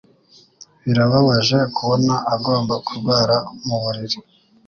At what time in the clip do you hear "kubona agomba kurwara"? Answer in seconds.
1.75-3.35